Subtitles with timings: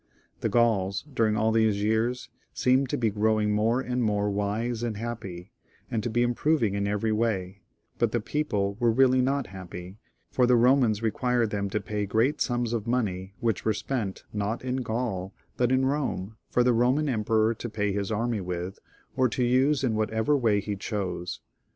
[0.39, 4.97] The Gauls, during aU these years, seemed to be growing more and more wise and
[4.97, 5.51] happy,
[5.91, 7.61] and to be improving in every way;
[7.99, 9.97] but the people were reaUy not happy,
[10.31, 14.63] for the Romans expected them to pay great sums of money, which were spent, not
[14.65, 18.39] in Gaul, but in Rome, for the Roman emperor to pay his army,
[19.15, 21.41] or use in whatever way he chose.